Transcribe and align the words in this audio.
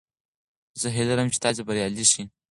زه 0.81 0.87
هیله 0.95 1.09
لرم 1.09 1.27
چې 1.33 1.41
تاسې 1.43 1.61
به 1.63 1.67
بریالي 1.67 2.05
شئ. 2.11 2.23